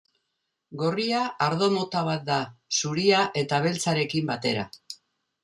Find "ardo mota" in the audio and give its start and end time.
1.47-2.01